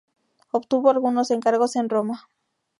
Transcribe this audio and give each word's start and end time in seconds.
Obtuvo 0.49 0.89
algunos 0.89 1.29
encargos 1.29 1.75
en 1.75 1.87
Roma. 1.87 2.27